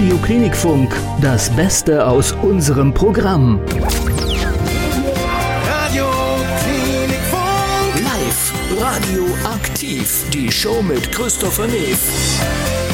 [0.00, 3.60] Radio Klinikfunk, das Beste aus unserem Programm.
[5.68, 6.06] Radio
[6.64, 7.96] Klinikfunk.
[8.02, 12.00] Live, Radio aktiv, die Show mit Christopher Neef.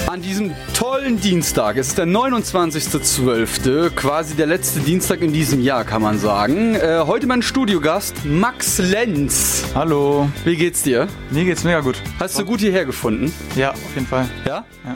[0.08, 5.84] An diesem tollen Dienstag, es ist der 29.12., quasi der letzte Dienstag in diesem Jahr,
[5.84, 6.74] kann man sagen.
[6.74, 9.62] Äh, heute mein Studiogast, Max Lenz.
[9.76, 11.06] Hallo, Wie geht's dir?
[11.30, 12.02] mir geht's mega gut.
[12.18, 13.32] Hast du gut hierher gefunden?
[13.54, 14.26] Ja, auf jeden Fall.
[14.44, 14.64] Ja?
[14.84, 14.94] Ja.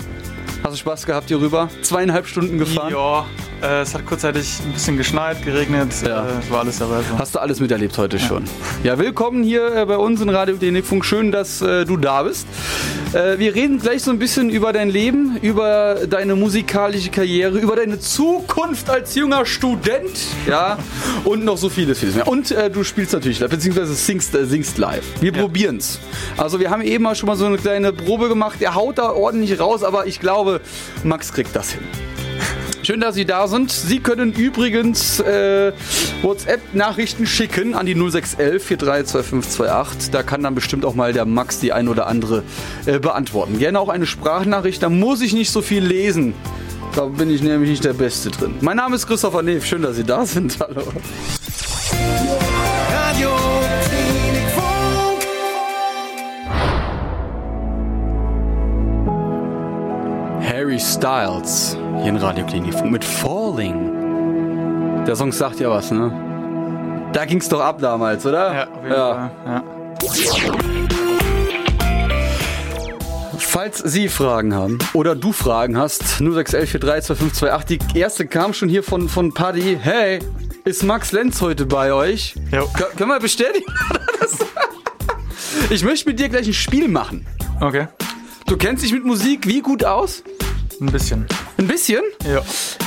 [0.63, 1.71] Hast du Spaß gehabt hier rüber?
[1.81, 2.93] Zweieinhalb Stunden gefahren?
[2.93, 3.25] Ja,
[3.62, 6.27] äh, es hat kurzzeitig ein bisschen geschneit, geregnet, Ja.
[6.27, 7.01] äh, war alles dabei.
[7.11, 7.19] So.
[7.19, 8.45] Hast du alles miterlebt heute schon?
[8.84, 11.05] Ja, willkommen hier äh, bei uns in Radio Klinikfunk.
[11.07, 12.47] Schön, dass äh, du da bist.
[13.15, 17.75] Äh, wir reden gleich so ein bisschen über dein Leben, über deine musikalische Karriere, über
[17.75, 20.11] deine Zukunft als junger Student,
[20.47, 20.77] ja,
[21.25, 22.29] und noch so vieles, vieles mehr.
[22.29, 25.05] Und du spielst natürlich live, beziehungsweise singst, singst live.
[25.20, 25.98] Wir probieren's.
[26.37, 28.61] Also wir haben eben mal schon mal so eine kleine Probe gemacht.
[28.61, 30.50] Er haut da ordentlich raus, aber ich glaube,
[31.05, 31.83] Max kriegt das hin.
[32.83, 33.71] Schön, dass Sie da sind.
[33.71, 35.73] Sie können übrigens äh,
[36.23, 40.11] WhatsApp-Nachrichten schicken an die 0611 432528.
[40.11, 42.42] Da kann dann bestimmt auch mal der Max die ein oder andere
[42.87, 43.59] äh, beantworten.
[43.59, 46.34] Gerne auch eine Sprachnachricht, da muss ich nicht so viel lesen.
[46.97, 48.57] Da bin ich nämlich nicht der Beste drin.
[48.61, 49.64] Mein Name ist Christopher Neef.
[49.64, 50.59] Schön, dass Sie da sind.
[50.61, 50.83] Hallo.
[60.71, 65.05] Harry Styles hier in Radioklinik mit Falling.
[65.05, 67.09] Der Song sagt ja was, ne?
[67.13, 68.55] Da ging's doch ab damals, oder?
[68.55, 69.31] Ja, auf jeden Fall.
[69.47, 69.65] Ja.
[73.37, 77.81] Falls Sie Fragen haben oder du Fragen hast, 0611432528.
[77.93, 79.77] Die erste kam schon hier von, von Paddy.
[79.83, 80.21] Hey,
[80.65, 82.37] ist Max Lenz heute bei euch?
[82.53, 82.67] Jo.
[82.67, 83.67] Kö- Können wir bestätigen?
[85.69, 87.27] Ich möchte mit dir gleich ein Spiel machen.
[87.61, 87.87] Okay,
[88.47, 90.23] Du kennst dich mit Musik wie gut aus?
[90.81, 91.27] Ein bisschen.
[91.59, 92.03] Ein bisschen?
[92.25, 92.42] Ja.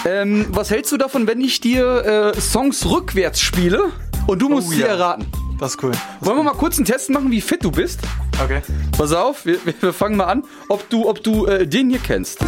[0.06, 3.92] Ähm, was hältst du davon, wenn ich dir äh, Songs rückwärts spiele
[4.28, 4.88] und du musst Oh, sie ja.
[4.88, 5.26] erraten?
[5.60, 5.92] Das ist cool.
[6.22, 8.00] Wollen wir mal kurz einen Test machen, wie fit du bist?
[8.44, 8.62] Okay.
[8.98, 12.40] Pass auf, wir, wir- fangen mal an, ob du, ob du äh, den hier kennst.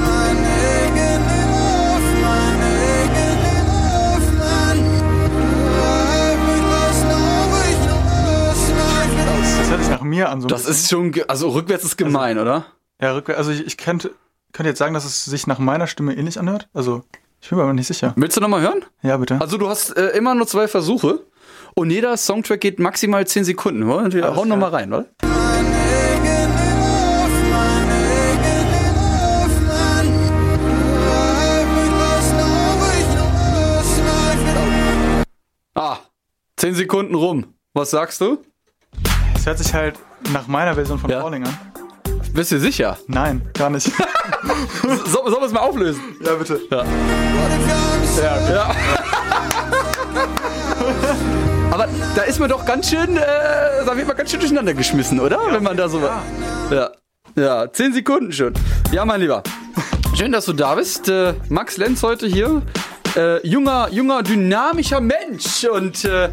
[9.59, 10.41] Das hört sich nach mir an.
[10.41, 10.73] So Das bisschen.
[10.73, 12.65] ist schon, also rückwärts ist gemein, oder?
[13.01, 13.37] Ja, rückwärts.
[13.39, 14.11] Also ich, ich könnte,
[14.55, 16.69] könnte jetzt sagen, dass es sich nach meiner Stimme ähnlich anhört.
[16.73, 17.03] Also,
[17.41, 18.13] ich bin mir aber nicht sicher.
[18.15, 18.85] Willst du nochmal hören?
[19.01, 19.39] Ja, bitte.
[19.41, 21.25] Also du hast äh, immer nur zwei Versuche
[21.75, 23.83] und jeder Songtrack geht maximal 10 Sekunden.
[23.83, 24.13] Oder?
[24.13, 25.05] Wir Alles hauen nochmal rein, oder?
[35.75, 35.97] Ah,
[36.57, 37.53] 10 Sekunden rum.
[37.73, 38.37] Was sagst du?
[39.35, 39.99] Es hört sich halt
[40.31, 41.21] nach meiner Version von Ja.
[41.21, 41.57] Falling an.
[42.35, 42.97] Bist du sicher?
[43.07, 43.89] Nein, gar nicht.
[44.83, 46.01] So, sollen wir es mal auflösen?
[46.23, 46.59] ja, bitte.
[46.69, 46.83] Ja.
[48.53, 48.75] ja.
[51.71, 53.21] Aber da ist man doch ganz schön, äh,
[53.85, 55.39] da wird man ganz schön durcheinander geschmissen, oder?
[55.49, 56.01] Wenn man da so.
[56.69, 56.91] Ja.
[57.35, 58.53] Ja, zehn Sekunden schon.
[58.91, 59.41] Ja, mein Lieber.
[60.15, 61.09] Schön, dass du da bist.
[61.09, 62.61] Äh, Max Lenz heute hier.
[63.15, 65.65] Äh, junger, junger, dynamischer Mensch.
[65.65, 66.29] Und äh,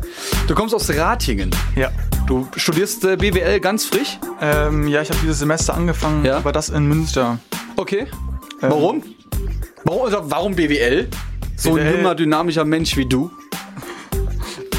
[0.46, 1.50] du kommst aus Ratingen.
[1.76, 1.90] Ja.
[2.32, 4.18] Du studierst äh, BWL ganz frisch.
[4.40, 6.38] Ähm, ja, ich habe dieses Semester angefangen, Ja.
[6.38, 7.38] aber das in Münster.
[7.76, 8.06] Okay.
[8.62, 9.02] Warum?
[9.84, 11.08] Warum, also warum BWL?
[11.56, 11.96] So ein BWL.
[11.98, 13.30] junger, dynamischer Mensch wie du.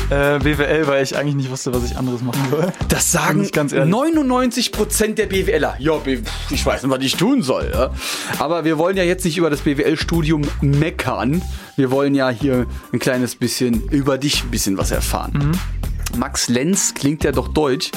[0.09, 2.73] Äh, BWL, weil ich eigentlich nicht wusste, was ich anderes machen soll.
[2.89, 3.93] Das sagen Bin ich ganz ehrlich.
[3.93, 5.75] 99% der BWLer.
[5.77, 7.69] Ja, B- ich weiß nicht, was ich tun soll.
[7.71, 7.91] Ja?
[8.39, 11.43] Aber wir wollen ja jetzt nicht über das BWL-Studium meckern.
[11.75, 15.55] Wir wollen ja hier ein kleines bisschen über dich ein bisschen was erfahren.
[16.17, 17.91] Max Lenz klingt ja doch deutsch.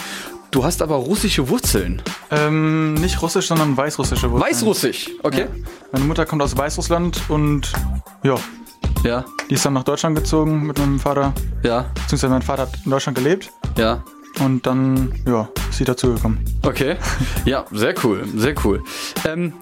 [0.50, 2.00] Du hast aber russische Wurzeln.
[2.30, 4.50] Ähm, nicht russisch, sondern weißrussische Wurzeln.
[4.50, 5.40] Weißrussisch, okay?
[5.40, 5.46] Ja.
[5.92, 7.72] Meine Mutter kommt aus Weißrussland und
[8.22, 8.36] ja,
[9.04, 11.32] Ja, die ist dann nach Deutschland gezogen mit meinem Vater.
[11.62, 14.02] ja, Beziehungsweise mein Vater hat in Deutschland gelebt ja.
[14.40, 16.38] und dann, ja, ist sie dazugekommen.
[16.62, 16.96] Okay.
[17.44, 18.82] Ja, sehr cool, sehr cool.
[19.26, 19.52] Ähm,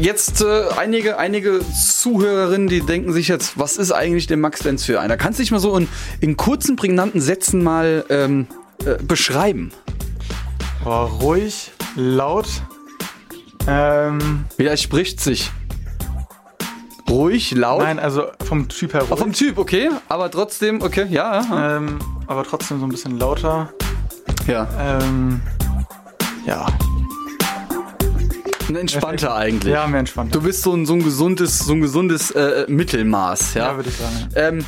[0.00, 4.84] jetzt äh, einige, einige Zuhörerinnen, die denken sich jetzt, was ist eigentlich der Max Lenz
[4.84, 5.16] für einer?
[5.16, 5.88] Kannst du dich mal so in,
[6.20, 8.46] in kurzen, prägnanten Sätzen mal ähm,
[8.84, 9.72] äh, beschreiben?
[10.84, 12.46] War ruhig, laut.
[13.66, 15.50] Ähm, Widerspricht sich.
[17.08, 17.82] Ruhig, laut.
[17.82, 19.36] nein, also vom Typ her Ah, vom ruhig.
[19.36, 19.90] Typ, okay.
[20.08, 21.42] Aber trotzdem, okay, ja.
[21.42, 23.72] ja, Ähm, aber trotzdem so ein bisschen lauter.
[24.46, 24.66] ja.
[24.78, 25.40] Ähm,
[26.46, 26.66] ja.
[28.70, 29.72] Ein entspannter eigentlich.
[29.72, 30.34] Ja, mehr entspannt.
[30.34, 33.68] Du bist so ein, so ein gesundes, so ein gesundes äh, Mittelmaß, ja.
[33.70, 34.28] ja, würde ich sagen.
[34.36, 34.64] Ähm,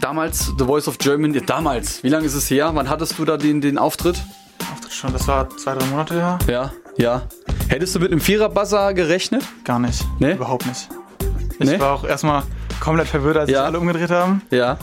[0.00, 2.70] damals The Voice of Germany, damals, wie lange ist es her?
[2.74, 4.22] Wann hattest du da den, den Auftritt?
[4.72, 6.38] Auftritt schon, das war zwei, drei Monate her.
[6.48, 7.22] Ja, ja.
[7.68, 9.42] Hättest du mit einem Vierer-Buzzer gerechnet?
[9.64, 10.04] Gar nicht.
[10.18, 10.32] Nee?
[10.34, 10.88] Überhaupt nicht.
[11.58, 11.78] Ich Nee?
[11.78, 12.42] war auch erstmal
[12.80, 13.58] komplett verwirrt, als Ja.
[13.58, 14.42] sich alle umgedreht haben.
[14.50, 14.78] Ja.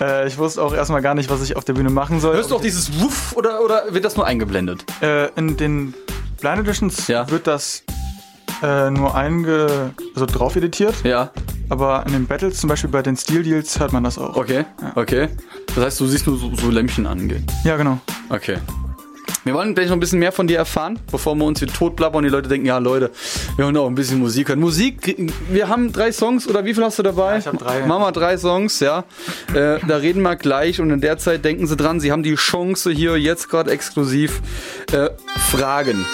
[0.00, 2.36] Äh, ich wusste auch erstmal gar nicht, was ich auf der Bühne machen soll.
[2.36, 4.84] Hörst du auch dieses Wuff oder, oder wird das nur eingeblendet?
[5.02, 5.94] Äh, in den
[6.40, 7.28] Blind Editions Ja.
[7.30, 7.82] wird das
[8.62, 11.30] äh, nur einge also drauf editiert, Ja.
[11.68, 14.36] aber in den Battles, zum Beispiel bei den Steel Deals, hört man das auch.
[14.36, 14.64] Okay.
[14.94, 15.28] Okay.
[15.74, 17.46] Das heißt, du siehst nur so, so Lämpchen angehen.
[17.64, 17.98] Ja, genau.
[18.30, 18.58] Okay.
[19.44, 22.18] Wir wollen gleich noch ein bisschen mehr von dir erfahren, bevor wir uns hier totblabbern
[22.18, 23.10] und die Leute denken, ja Leute,
[23.56, 24.60] wir wollen auch ein bisschen Musik hören.
[24.60, 25.16] Musik,
[25.50, 27.38] wir haben drei Songs oder wie viel hast du dabei?
[27.38, 27.86] ich hab drei.
[27.86, 29.04] Machen wir drei Songs, ja.
[29.54, 32.34] Äh, da reden wir gleich und in der Zeit denken Sie dran, Sie haben die
[32.34, 34.40] Chance hier jetzt gerade exklusiv
[34.92, 35.10] äh,
[35.50, 36.04] Fragen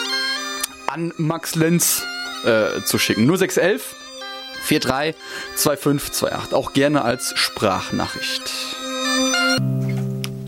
[0.86, 2.04] an Max Lenz
[2.44, 3.26] äh, zu schicken.
[3.26, 3.96] 0611
[4.68, 5.14] 43
[5.56, 6.54] 2528.
[6.54, 8.42] Auch gerne als Sprachnachricht.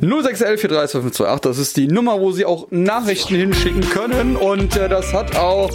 [0.01, 4.37] 0611 432528, das ist die Nummer, wo Sie auch Nachrichten hinschicken können.
[4.37, 5.71] Und äh, das hat auch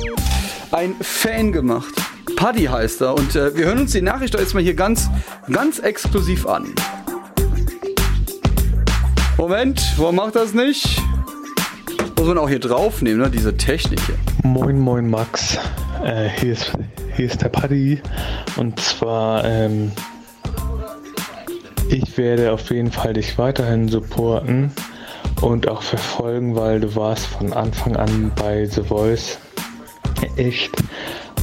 [0.71, 1.93] ein Fan gemacht.
[2.35, 3.15] Paddy heißt er.
[3.15, 5.09] Und äh, wir hören uns die Nachricht jetzt mal hier ganz,
[5.51, 6.73] ganz exklusiv an.
[9.37, 11.01] Moment, warum macht das nicht?
[12.15, 13.31] Muss man auch hier draufnehmen, ne?
[13.31, 14.15] diese Technik hier.
[14.43, 15.57] Moin, moin Max.
[16.03, 16.71] Äh, hier, ist,
[17.15, 17.99] hier ist der Paddy.
[18.55, 19.91] Und zwar, ähm,
[21.91, 24.71] ich werde auf jeden Fall dich weiterhin supporten
[25.41, 29.37] und auch verfolgen, weil du warst von Anfang an bei The Voice
[30.37, 30.71] echt,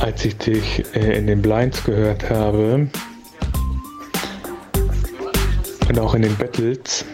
[0.01, 2.89] als ich dich äh, in den Blinds gehört habe
[5.89, 7.05] und auch in den Battles.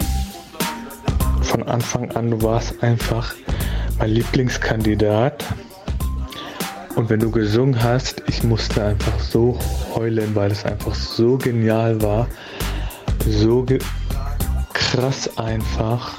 [1.43, 3.35] Von Anfang an, du warst einfach
[3.99, 5.45] mein Lieblingskandidat.
[6.95, 9.59] Und wenn du gesungen hast, ich musste einfach so
[9.95, 12.29] heulen, weil es einfach so genial war.
[13.27, 13.67] So
[14.73, 16.13] krass einfach.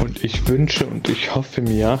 [0.00, 2.00] Und ich wünsche und ich hoffe mir,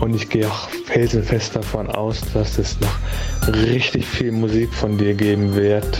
[0.00, 5.14] und ich gehe auch felsenfest davon aus, dass es noch richtig viel Musik von dir
[5.14, 5.98] geben wird.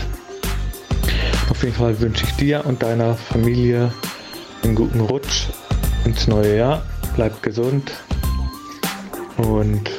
[1.49, 3.91] Auf jeden Fall wünsche ich dir und deiner Familie
[4.63, 5.47] einen guten Rutsch
[6.05, 6.85] ins neue Jahr.
[7.15, 7.91] Bleibt gesund
[9.37, 9.89] und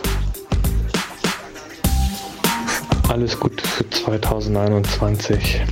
[3.09, 5.63] alles Gute für 2021.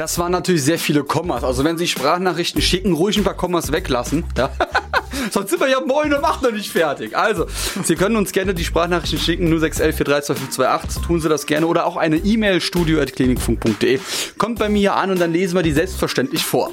[0.00, 1.44] Das waren natürlich sehr viele Kommas.
[1.44, 4.24] Also wenn Sie Sprachnachrichten schicken, ruhig ein paar Kommas weglassen.
[4.34, 4.50] Ja?
[5.30, 7.14] Sonst sind wir ja moin um 8 noch nicht fertig.
[7.14, 7.44] Also,
[7.84, 11.66] Sie können uns gerne die Sprachnachrichten schicken, 0611 Tun Sie das gerne.
[11.66, 14.00] Oder auch eine E-Mail, studio.klinikfunk.de.
[14.38, 16.70] Kommt bei mir an und dann lesen wir die selbstverständlich vor.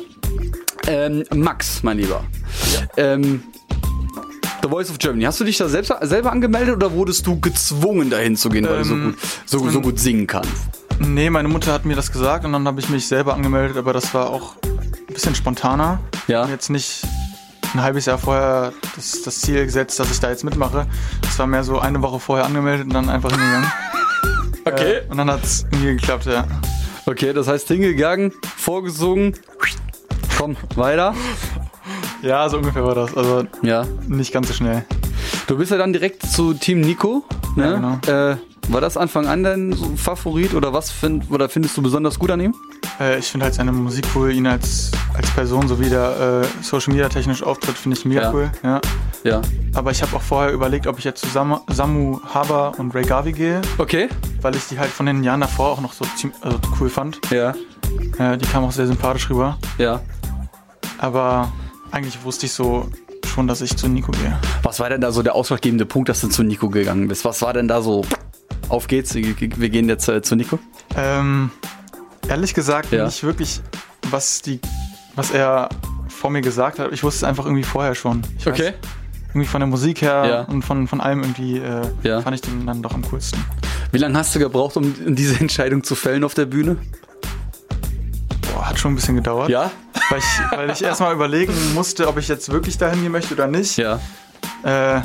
[0.87, 2.23] Ähm, Max, mein Lieber.
[2.95, 3.43] Ähm,
[4.63, 5.25] The Voice of Germany.
[5.25, 8.77] Hast du dich da selbst, selber angemeldet oder wurdest du gezwungen, dahin zu gehen, weil
[8.77, 9.15] du so Ähm, gut,
[9.45, 10.86] so, so gut singen kannst?
[10.99, 13.93] Nee, meine Mutter hat mir das gesagt und dann habe ich mich selber angemeldet, aber
[13.93, 15.99] das war auch ein bisschen spontaner.
[16.27, 16.43] Ja.
[16.43, 17.03] Und jetzt nicht
[17.73, 20.87] ein halbes Jahr vorher das, das Ziel gesetzt, dass ich da jetzt mitmache.
[21.21, 23.71] Das war mehr so eine Woche vorher angemeldet und dann einfach hingegangen.
[24.65, 24.95] Okay.
[24.95, 26.45] Äh, und dann hat es irgendwie geklappt, ja.
[27.05, 29.33] Okay, das heißt hingegangen, vorgesungen.
[30.37, 31.15] Komm, weiter.
[32.21, 33.15] Ja, so ungefähr war das.
[33.15, 33.85] Also Ja.
[34.09, 34.83] nicht ganz so schnell.
[35.47, 37.23] Du bist ja dann direkt zu Team Nico.
[37.55, 37.97] Ne?
[38.05, 38.37] Ja, äh,
[38.69, 42.39] war das Anfang an dein Favorit oder was find, oder findest du besonders gut an
[42.41, 42.55] ihm?
[42.99, 46.63] Äh, ich finde halt seine Musik cool, ihn als, als Person, so wie der äh,
[46.63, 48.33] Social Media technisch auftritt, finde ich mega Ja.
[48.33, 48.51] cool.
[48.63, 48.81] Ja.
[49.23, 49.41] Ja.
[49.73, 53.03] Aber ich habe auch vorher überlegt, ob ich jetzt zu Sam Samu Haber und Ray
[53.03, 54.09] Garvey gehe, Okay.
[54.41, 56.05] weil ich die halt von den Jahren davor auch noch so
[56.41, 57.19] also cool fand.
[57.31, 57.53] Ja.
[58.17, 59.57] Äh, die kam auch sehr sympathisch rüber.
[59.77, 60.01] Ja.
[60.97, 61.51] Aber
[61.91, 62.89] eigentlich wusste ich so
[63.25, 64.37] schon, dass ich zu Nico gehe.
[64.63, 67.23] Was war denn da so der ausschlaggebende Punkt, dass du zu Nico gegangen bist?
[67.25, 68.03] Was war denn da so?
[68.69, 70.59] Auf geht's, wir gehen jetzt äh, zu Nico.
[70.95, 71.51] Ähm,
[72.27, 73.05] ehrlich gesagt, Ja.
[73.05, 73.61] nicht wirklich,
[74.09, 74.59] was, die,
[75.15, 75.69] was er
[76.09, 76.91] vor mir gesagt hat.
[76.91, 78.23] Ich wusste es einfach irgendwie vorher schon.
[78.37, 78.73] Ich weiß, Okay.
[79.29, 80.41] irgendwie von der Musik her Ja.
[80.41, 82.21] und von, von allem irgendwie äh, Ja.
[82.21, 83.43] fand ich den dann doch am coolsten.
[83.91, 86.75] Wie lange hast du gebraucht, um diese Entscheidung zu fällen auf der Bühne?
[88.53, 89.49] Boah, hat schon ein bisschen gedauert.
[89.49, 89.71] Ja?
[90.09, 90.25] Weil ich,
[90.57, 93.77] weil ich erstmal überlegen musste, ob ich jetzt wirklich dahin gehen möchte oder nicht.
[93.77, 93.99] Ja.
[94.63, 95.03] Äh, ja,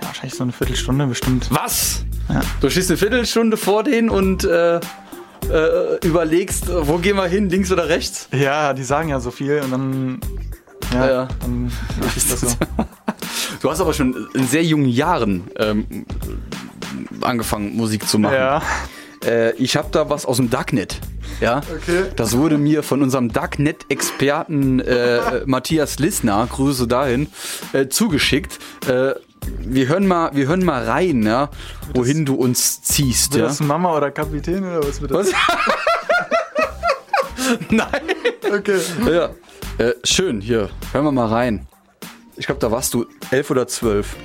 [0.00, 1.46] wahrscheinlich so eine Viertelstunde bestimmt.
[1.50, 2.04] Was?
[2.28, 2.40] Ja.
[2.60, 4.80] Du stehst eine Viertelstunde vor denen und äh, äh,
[6.04, 8.28] überlegst, wo gehen wir hin, links oder rechts?
[8.32, 10.20] Ja, die sagen ja so viel und dann.
[10.92, 11.28] Ja, Ja.
[11.40, 11.70] dann
[12.16, 12.48] ich das so.
[13.62, 15.86] Du hast aber schon in sehr jungen Jahren ähm,
[17.22, 18.34] angefangen, Musik zu machen.
[18.34, 18.62] Ja.
[19.24, 21.00] Äh, ich habe da was aus dem Darknet.
[21.40, 22.04] Ja, Okay.
[22.16, 27.28] das wurde mir von unserem Darknet-Experten äh, äh, Matthias Lissner, Grüße dahin,
[27.72, 28.58] äh, zugeschickt.
[28.88, 29.14] Äh,
[29.58, 31.50] wir hören mal, wir hören mal rein, ja,
[31.94, 33.32] wohin du uns ziehst.
[33.32, 33.48] Wird Ja?
[33.48, 35.28] das Mama oder Kapitän oder was wird das?
[35.28, 35.34] Was?
[37.70, 37.88] Nein.
[38.52, 38.80] Okay.
[39.10, 39.30] Ja.
[39.78, 41.66] Äh, schön, hier, hören wir mal rein.
[42.36, 44.16] Ich glaube, da warst du elf oder zwölf.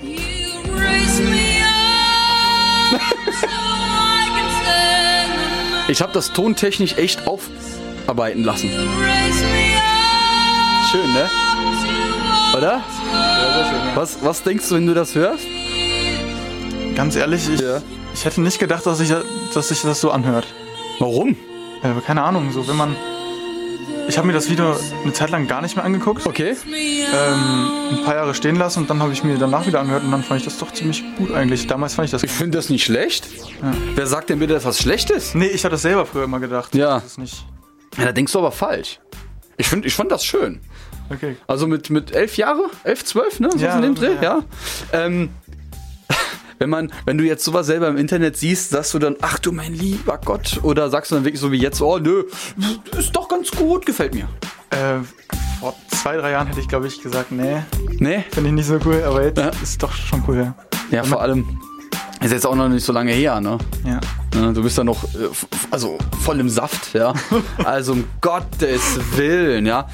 [5.88, 8.70] Ich habe das tontechnisch echt aufarbeiten lassen.
[10.92, 11.30] Schön, ne?
[12.58, 12.82] Oder?
[13.96, 15.46] Was, was denkst du, wenn du das hörst?
[16.96, 17.82] Ganz ehrlich, ich, Ja.
[18.14, 19.14] ich hätte nicht gedacht, dass sich
[19.54, 20.46] dass sich das so anhört.
[21.00, 21.36] Warum?
[21.84, 22.96] Äh, keine Ahnung, so wenn man.
[24.08, 26.26] Ich habe mir das Video eine Zeit lang gar nicht mehr angeguckt.
[26.26, 26.56] Okay.
[26.68, 30.12] Ähm, ein paar Jahre stehen lassen und dann habe ich mir danach wieder angehört und
[30.12, 31.68] dann fand ich das doch ziemlich gut eigentlich.
[31.68, 32.24] Damals fand ich das.
[32.24, 33.28] Ich finde das nicht schlecht.
[33.96, 35.36] Wer sagt denn bitte, dass das schlecht ist?
[35.36, 36.74] Nee, ich hatte das selber früher immer gedacht.
[36.76, 36.96] Ja.
[36.96, 37.46] Das ist nicht.
[37.98, 39.00] Ja, da denkst du aber falsch.
[39.58, 40.62] Ich, find, ich fand das schön.
[41.14, 41.36] Okay.
[41.48, 43.50] Also mit, mit elf Jahre, elf, zwölf, ne?
[43.52, 44.22] So Ja, in dem Dreh, ja.
[44.22, 44.40] ja.
[44.94, 45.30] Ähm,
[46.60, 49.52] wenn man, wenn du jetzt sowas selber im Internet siehst, sagst du dann, ach du
[49.52, 52.24] mein lieber Gott, oder sagst du dann wirklich so wie jetzt, oh nö,
[52.98, 54.28] ist doch ganz gut, gefällt mir.
[54.70, 55.00] Äh,
[55.60, 57.58] vor zwei, drei Jahren hätte ich, glaube ich, gesagt, nee,
[58.00, 58.24] Nee?
[58.32, 59.52] finde ich nicht so cool, aber jetzt Ja.
[59.62, 60.56] ist doch schon cool, ja.
[60.92, 61.60] Ja, vor allem,
[62.22, 63.58] ist jetzt auch noch nicht so lange her, ne?
[63.86, 64.00] Ja.
[64.40, 65.30] Ne, Du bist da noch, äh,
[65.72, 67.14] also voll im Saft, ja.
[67.64, 69.88] Also um Gottes Willen, ja.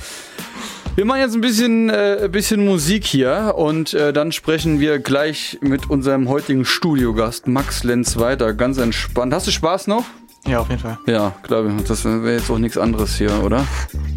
[0.98, 5.60] Wir machen jetzt ein bisschen, äh, bisschen Musik hier und äh, dann sprechen wir gleich
[5.62, 8.56] mit unserem heutigen Studiogast Max Lenz weiter.
[8.56, 9.32] Ganz entspannt.
[9.32, 10.06] Hast du Spaß noch?
[10.48, 10.98] Ja, auf jeden Fall.
[11.06, 11.84] Ja, glaube ich.
[11.84, 13.64] Das wäre jetzt auch nichts anderes hier, oder?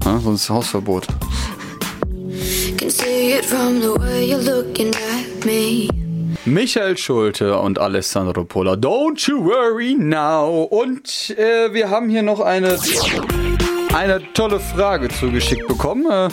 [0.06, 1.06] Ja, sonst Hausverbot.
[6.46, 8.72] Michael Schulte und Alessandro Pola.
[8.72, 10.62] Don't you worry now.
[10.62, 12.78] Und äh, wir haben hier noch eine,
[13.92, 16.10] eine tolle Frage zugeschickt bekommen.
[16.10, 16.30] Äh,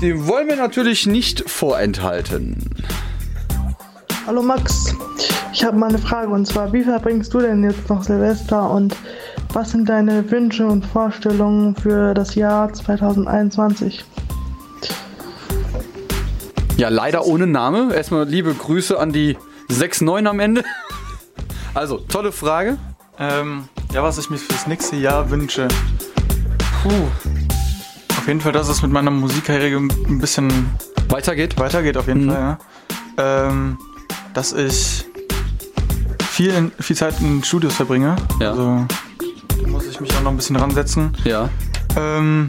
[0.00, 2.56] die wollen wir natürlich nicht vorenthalten.
[4.26, 4.94] Hallo Max,
[5.52, 8.96] ich habe mal eine Frage und zwar, wie verbringst du denn jetzt noch Silvester und
[9.52, 14.04] was sind deine Wünsche und Vorstellungen für das Jahr 2021?
[16.76, 17.94] Ja, leider ohne Name.
[17.94, 19.36] Erstmal liebe Grüße an die
[19.68, 20.64] 6-9 am Ende.
[21.74, 22.78] Also, tolle Frage.
[23.18, 25.68] Ähm, ja, was ich mir fürs nächste Jahr wünsche.
[26.82, 27.29] Puh.
[28.30, 30.52] Auf jeden Fall, dass es mit meiner Musikkarriere ein bisschen
[31.08, 31.58] Weitergeht.
[31.58, 32.30] weitergeht, auf jeden Mhm.
[32.30, 32.58] Fall,
[33.18, 33.48] ja.
[33.48, 33.76] Ähm,
[34.34, 35.04] dass ich
[36.30, 38.14] viel, in, viel Zeit in Studios verbringe.
[38.38, 38.50] Ja.
[38.52, 38.86] Also
[39.60, 41.10] da muss ich mich auch noch ein bisschen ransetzen.
[41.24, 41.48] Ja.
[41.96, 42.46] Ähm,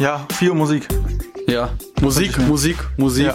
[0.00, 0.88] ja, viel Musik.
[1.46, 1.70] Ja.
[2.00, 2.36] Musik.
[2.38, 3.26] Musik, Musik.
[3.26, 3.34] Ja.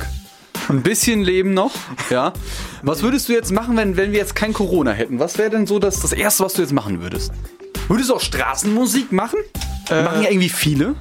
[0.67, 1.71] Ein bisschen Leben noch,
[2.09, 2.33] ja.
[2.81, 5.19] Was würdest du jetzt machen, wenn, wenn wir jetzt kein Corona hätten?
[5.19, 7.31] Was wäre denn so das, das Erste, was du jetzt machen würdest?
[7.87, 9.39] Würdest du auch Straßenmusik machen?
[9.89, 10.95] Äh, machen ja irgendwie viele.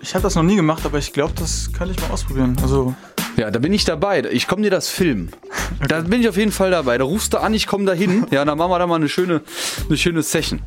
[0.00, 2.56] Ich habe das noch nie gemacht, aber ich glaube, das könnte ich mal ausprobieren.
[2.62, 2.94] Also,
[3.36, 4.22] Ja, da bin ich dabei.
[4.30, 5.30] Ich komme dir das filmen.
[5.86, 6.96] Da bin ich auf jeden Fall dabei.
[6.98, 8.26] Da rufst du an, ich komme da hin.
[8.30, 9.42] Ja, dann machen wir da mal eine schöne,
[9.86, 10.60] eine schöne Session.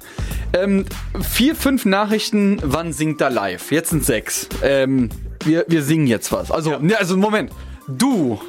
[0.54, 0.86] Ähm,
[1.22, 3.72] vier, fünf Nachrichten, wann singt da live?
[3.72, 4.48] Jetzt sind sechs.
[4.62, 5.10] Ähm,
[5.44, 6.52] wir, wir singen jetzt was.
[6.52, 7.52] Also, ne, also Moment.
[7.88, 8.40] Du,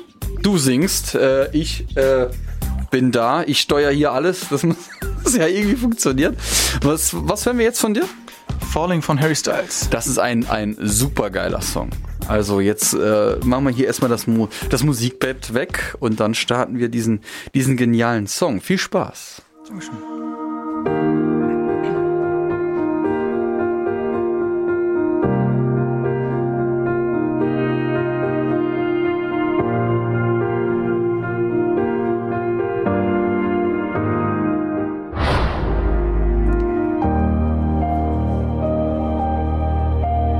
[0.43, 2.29] du singst, äh, ich äh,
[2.91, 4.49] bin da, ich steuere hier alles.
[4.51, 4.77] Das muss
[5.25, 6.37] das ja irgendwie funktioniert.
[6.83, 8.05] Was, was hören wir jetzt von dir?
[8.73, 9.91] Falling von Harry Styles.
[9.91, 11.91] Das ist ein, ein super geiler Song.
[12.27, 16.79] Also jetzt äh, machen wir hier erstmal das, Mu das Musikbett weg und dann starten
[16.79, 17.21] wir diesen,
[17.55, 18.63] diesen genialen Song.
[18.63, 19.43] Viel Spaß.
[19.69, 20.12] Dankeschön.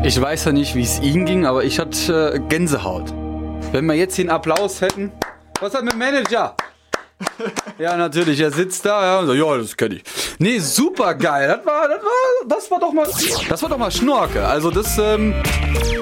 [0.05, 3.15] Ich weiß ja nicht, wie es Ihnen ging, aber ich hatte äh, Gänsehaut.
[3.71, 5.13] Wenn wir jetzt den Applaus hätten.
[5.61, 6.57] Was hat mit dem Manager?
[7.79, 10.03] Ja, natürlich, er sitzt da ja, und so, ja, das kenne ich.
[10.41, 11.47] Nee, super geil.
[11.47, 13.07] Das war, das war, das war doch mal,
[13.49, 14.45] das war doch mal Schnorke.
[14.45, 15.35] Also das, ähm,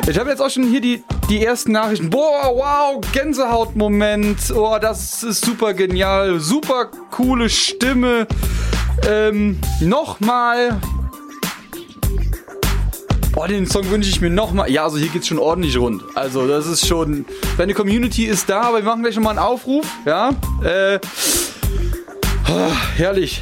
[0.08, 2.08] ich habe jetzt auch schon hier die, die ersten Nachrichten.
[2.08, 4.50] Boah, wow, Gänsehautmoment.
[4.56, 6.40] Oh, das ist super genial.
[6.40, 8.26] Super coole Stimme.
[9.06, 10.80] Ähm, nochmal.
[13.40, 14.70] Boah, den Song wünsche ich mir nochmal.
[14.70, 16.02] Ja, also hier geht's schon ordentlich rund.
[16.14, 17.24] Also das ist schon.
[17.56, 19.86] Deine Community ist da, aber wir machen gleich nochmal einen Aufruf.
[20.04, 20.28] Ja.
[20.62, 20.98] Äh,
[22.50, 23.40] oh, herrlich.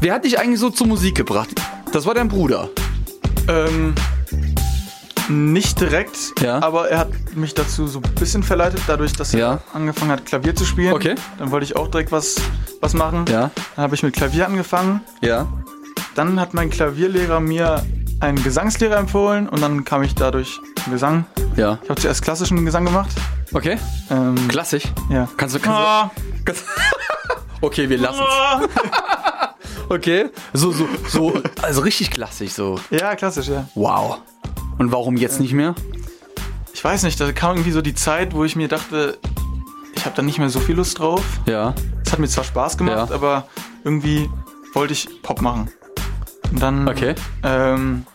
[0.00, 1.50] Wer hat dich eigentlich so zur Musik gebracht?
[1.92, 2.70] Das war dein Bruder.
[3.46, 3.94] Ähm,
[5.28, 6.60] nicht direkt, Ja.
[6.60, 9.60] aber er hat mich dazu so ein bisschen verleitet, dadurch, dass er Ja.
[9.72, 10.92] angefangen hat, Klavier zu spielen.
[10.92, 11.14] Okay.
[11.38, 12.34] Dann wollte ich auch direkt was,
[12.80, 13.26] was machen.
[13.30, 13.52] Ja.
[13.76, 15.02] Dann habe ich mit Klavier angefangen.
[15.20, 15.46] Ja.
[16.16, 17.80] Dann hat mein Klavierlehrer mir
[18.20, 21.24] einen Gesangslehrer empfohlen und dann kam ich dadurch zum Gesang.
[21.56, 21.78] Ja.
[21.82, 23.10] Ich habe zuerst klassischen Gesang gemacht.
[23.52, 23.78] Okay.
[24.10, 24.84] Ähm, Klassisch.
[25.10, 25.28] ja.
[25.36, 25.60] Kannst du.
[25.60, 26.64] Kannst Ah, du kannst,
[27.60, 28.26] okay, wir lassen's.
[28.28, 28.60] ah.
[29.90, 30.30] Okay.
[30.54, 31.42] So, so, so.
[31.60, 32.80] Also richtig klassisch, so.
[32.90, 33.68] Ja, klassisch, ja.
[33.74, 34.18] Wow.
[34.78, 35.74] Und warum jetzt nicht mehr?
[36.72, 39.18] Ich weiß nicht, da kam irgendwie so die Zeit, wo ich mir dachte,
[39.94, 41.22] ich habe da nicht mehr so viel Lust drauf.
[41.44, 41.74] Ja.
[42.04, 43.14] Es hat mir zwar Spaß gemacht, Ja.
[43.14, 43.46] aber
[43.84, 44.30] irgendwie
[44.72, 45.68] wollte ich Pop machen.
[46.54, 47.14] Und dann Okay.
[47.42, 48.06] ähm,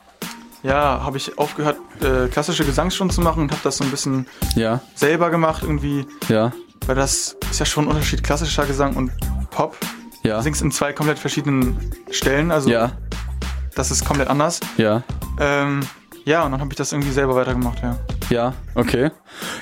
[0.63, 4.25] ja, habe ich aufgehört, äh, klassische Gesangsstunden zu machen und habe das so ein bisschen
[4.55, 6.51] Ja, selber gemacht irgendwie, ja,
[6.87, 9.11] weil das ist ja schon ein Unterschied, klassischer Gesang und
[9.51, 9.75] Pop.
[10.23, 10.37] ja.
[10.37, 11.77] Du singst in zwei komplett verschiedenen
[12.11, 12.93] Stellen, also Ja,
[13.75, 14.59] das ist komplett anders.
[14.77, 15.03] ja.
[15.39, 15.81] Ähm,
[16.25, 17.97] ja, und dann habe ich das irgendwie selber weitergemacht, ja.
[18.29, 19.11] Ja, okay.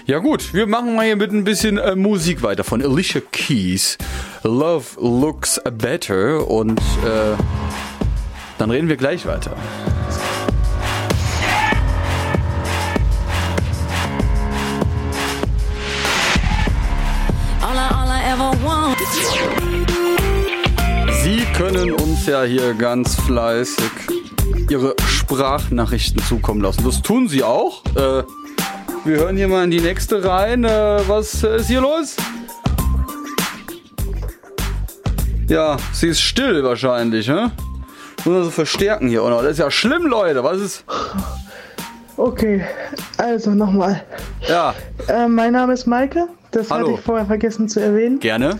[0.06, 3.98] Ja gut, wir machen mal hier mit ein bisschen äh, Musik weiter von Alicia Keys.
[4.44, 7.36] Love Looks Better und äh,
[8.58, 9.56] dann reden wir gleich weiter.
[21.24, 23.92] Sie können uns ja hier ganz fleißig
[24.70, 26.84] Ihre Sprachnachrichten zukommen lassen.
[26.86, 27.84] Das tun Sie auch.
[27.96, 28.24] Äh,
[29.06, 30.64] wir hören hier mal in die nächste rein.
[30.64, 32.16] Äh, was ist hier los?
[35.48, 37.52] Ja, sie ist still wahrscheinlich, ne?
[38.18, 39.42] Muss man so verstärken hier, oder?
[39.42, 40.44] Das ist ja schlimm, Leute.
[40.44, 40.84] Was ist.
[42.18, 42.66] Okay,
[43.18, 44.04] also nochmal.
[44.48, 44.74] Ja,
[45.08, 46.28] Äh, mein Name ist Maike.
[46.52, 46.88] Das Hallo.
[46.88, 48.20] hatte ich vorher vergessen zu erwähnen.
[48.20, 48.58] gerne.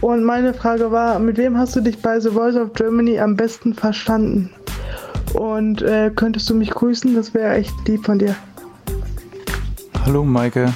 [0.00, 3.36] Und meine Frage war, mit wem hast du dich bei The Voice of Germany am
[3.36, 4.50] besten verstanden?
[5.34, 7.14] Und äh, könntest du mich grüßen?
[7.14, 8.34] Das wäre echt lieb von dir.
[10.04, 10.72] Hallo Maike.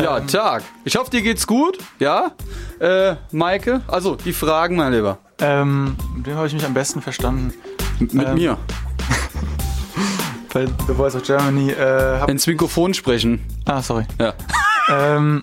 [0.00, 0.62] Ja, Tag.
[0.84, 1.78] Ich hoffe, dir geht's gut.
[1.98, 2.32] Ja?
[2.80, 3.80] Äh, Maike?
[3.88, 5.18] Also, die Fragen, mein Lieber.
[5.40, 7.52] Ähm, mit wem habe ich mich am besten verstanden?
[7.98, 8.58] Mit Ähm, mir.
[10.52, 13.40] Bei The Voice of Germany äh, Ins Mikrofon sprechen.
[13.66, 14.04] Ah, sorry.
[14.18, 14.34] Ja.
[14.90, 15.42] ähm,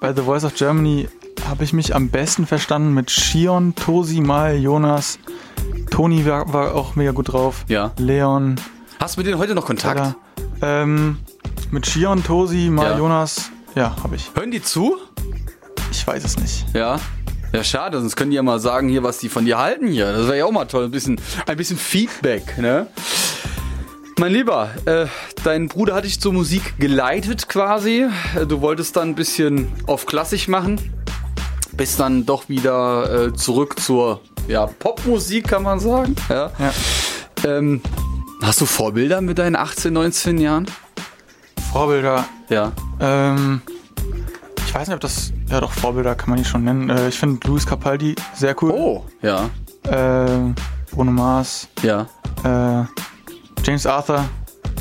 [0.00, 1.08] bei The Voice of Germany
[1.48, 5.18] habe ich mich am besten verstanden mit Shion, Tosi, Mal, Jonas.
[5.90, 7.64] Toni war, war auch mega gut drauf.
[7.68, 7.90] Ja.
[7.98, 8.56] Leon.
[9.00, 9.96] Hast du mit denen heute noch Kontakt?
[9.98, 10.14] Tada.
[10.62, 11.18] Ähm,
[11.70, 12.98] mit Shion, Tosi, Mal, Ja.
[12.98, 13.50] Jonas.
[13.74, 14.30] Ja, habe ich.
[14.34, 14.96] Hören die zu?
[15.90, 16.66] Ich weiß es nicht.
[16.72, 16.98] Ja.
[17.56, 20.12] Ja, schade, sonst können die ja mal sagen hier, was die von dir halten hier.
[20.12, 20.84] Das wäre ja auch mal toll.
[20.84, 22.86] Ein bisschen, ein bisschen Feedback, ne?
[24.18, 25.06] Mein Lieber, äh,
[25.42, 28.04] dein Bruder hat dich zur Musik geleitet quasi.
[28.38, 30.78] Äh, Du wolltest dann ein bisschen auf klassisch machen.
[31.72, 36.14] Bist dann doch wieder äh, zurück zur ja, Popmusik, kann man sagen.
[36.28, 36.50] Ja.
[36.58, 36.72] Ja.
[37.46, 37.80] Ähm,
[38.42, 40.66] hast du Vorbilder mit deinen 18, 19 Jahren?
[41.72, 42.26] Vorbilder.
[42.50, 42.72] Ja.
[43.00, 43.62] Ähm,
[44.76, 45.32] weiß nicht, ob das.
[45.50, 46.90] Ja, doch, Vorbilder kann man die schon nennen.
[46.90, 48.70] Äh, ich finde Louis Capaldi sehr cool.
[48.72, 49.48] Oh, ja.
[49.84, 50.52] Äh,
[50.90, 51.68] Bruno Mars.
[51.82, 52.06] Ja.
[52.44, 52.84] Äh,
[53.64, 54.24] James Arthur.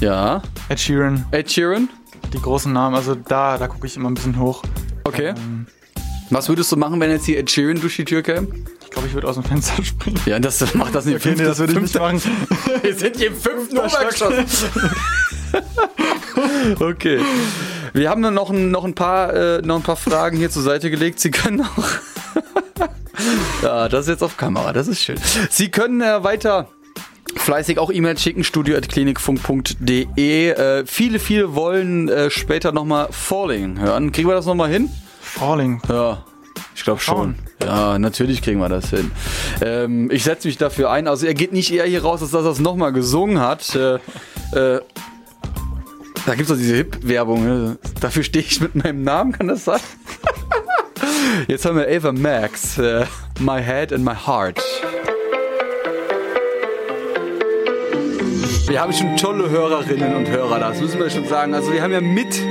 [0.01, 0.41] Ja.
[0.69, 1.25] Ed Sheeran.
[1.31, 1.89] Ed Sheeran?
[2.33, 2.95] Die großen Namen.
[2.95, 4.63] Also da, da gucke ich immer ein bisschen hoch.
[5.05, 5.29] Okay.
[5.29, 5.67] Ähm,
[6.29, 8.47] Was würdest du machen, wenn jetzt hier Ed Sheeran durch die Tür käme?
[8.83, 10.19] ich glaube, ich würde aus dem Fenster springen.
[10.25, 11.15] Ja, das macht das nicht.
[11.17, 12.21] Okay, nee, das würde ich nicht machen.
[12.81, 14.65] Wir sind hier im fünften Obergeschoss.
[16.79, 17.19] okay.
[17.95, 20.63] Wir haben nur noch ein, noch ein paar äh, noch ein paar Fragen hier zur
[20.63, 21.21] Seite gelegt.
[21.21, 21.87] Sie können auch.
[23.63, 24.73] ja, das ist jetzt auf Kamera.
[24.73, 25.15] Das ist schön.
[25.49, 26.67] Sie können äh, weiter
[27.37, 30.49] fleißig auch E-Mails schicken, studio.klinikfunk.de.
[30.49, 34.11] Äh, viele, viele wollen äh, später nochmal Falling hören.
[34.11, 34.89] Kriegen wir das nochmal hin?
[35.21, 35.81] Falling.
[35.87, 36.25] Ja,
[36.75, 37.35] ich glaube schon.
[37.63, 39.09] Ja, natürlich kriegen wir das hin.
[39.61, 41.07] Ähm, ich setze mich dafür ein.
[41.07, 43.73] Also er geht nicht eher hier raus, als dass er es nochmal gesungen hat.
[43.73, 43.99] Äh,
[44.51, 44.81] äh,
[46.25, 47.45] da gibt es doch diese Hip-Werbung.
[47.45, 47.77] Ne?
[48.01, 49.79] Dafür stehe ich mit meinem Namen, kann das sein?
[51.47, 52.77] Jetzt haben wir Ava Max.
[52.77, 53.05] Äh,
[53.39, 54.61] my Head and My Heart.
[58.67, 61.53] Wir haben schon tolle Hörerinnen und Hörer, das müssen wir schon sagen.
[61.53, 62.41] Also wir haben ja mit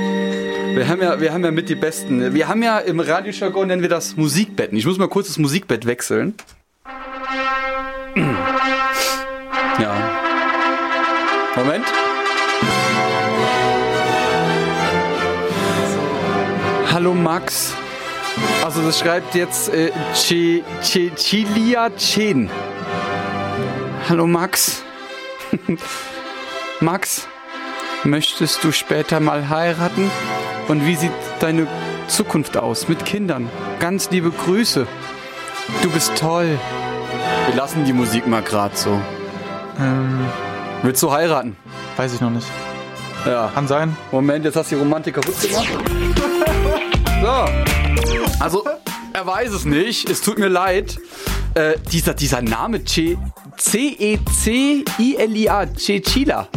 [0.75, 2.33] wir haben ja, wir haben ja mit die Besten.
[2.33, 4.77] Wir haben ja im Radiojargon nennen wir das Musikbetten.
[4.77, 6.33] Ich muss mal kurz das Musikbett wechseln.
[9.77, 9.93] Ja.
[11.57, 11.85] Moment.
[17.05, 17.71] Hallo Max.
[18.63, 22.49] Also das schreibt jetzt äh, Chi- Chi- Chilia Chen.
[24.09, 24.81] Hallo Max.
[26.79, 27.27] Max,
[28.05, 30.09] möchtest du später mal heiraten?
[30.67, 31.67] Und wie sieht deine
[32.07, 33.51] Zukunft aus mit Kindern?
[33.79, 34.87] Ganz liebe Grüße.
[35.83, 36.57] Du bist toll.
[37.45, 38.99] Wir lassen die Musik mal grad so.
[39.79, 40.25] Ähm,
[40.81, 41.55] Willst du heiraten?
[41.97, 42.47] weiß ich noch nicht.
[43.27, 43.51] Ja.
[43.53, 43.95] Kann sein.
[44.11, 45.67] Moment, jetzt hast du die Romantik kaputt gemacht.
[47.21, 47.45] So.
[48.39, 48.63] Also,
[49.13, 50.09] er weiß es nicht.
[50.09, 50.97] Es tut mir leid.
[51.53, 53.17] Äh, dieser, dieser Name C-
[53.57, 54.15] C-E-C-I-L-I-A,
[55.77, 56.47] Cecilia.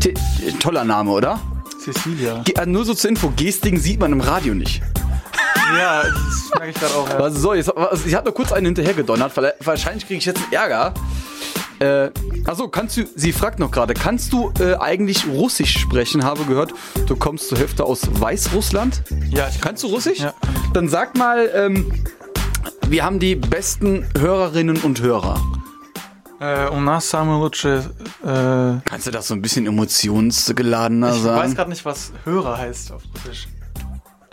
[0.00, 0.14] T-
[0.58, 1.38] Toller Name, oder?
[1.82, 2.40] Cecilia.
[2.44, 4.80] Ge- äh, Nur so zur Info, Gestigen sieht man im Radio nicht.
[5.78, 7.08] Ja, das merke ich gerade auch.
[7.08, 7.18] Ja.
[7.18, 7.70] Was soll, jetzt,
[8.06, 9.32] ich habe nur kurz einen hinterhergedonnert.
[9.60, 10.94] Wahrscheinlich kriege ich jetzt einen Ärger.
[11.79, 12.09] Äh,
[12.45, 16.25] achso, kannst du, sie fragt noch gerade, kannst du äh, eigentlich Russisch sprechen?
[16.25, 16.73] Habe gehört,
[17.07, 19.01] du kommst zur Hälfte aus Weißrussland.
[19.29, 20.19] Ja, ich Kannst du Russisch?
[20.19, 20.33] Ja.
[20.73, 21.91] Dann sag mal, ähm,
[22.87, 25.39] wir haben die besten Hörerinnen und Hörer.
[26.41, 27.83] Äh, у нас самый лучший, äh,
[28.85, 31.55] Kannst du das so ein bisschen emotionsgeladener ich weiß sagen?
[31.55, 33.47] gerade nicht, was Hörer heißt auf Russisch.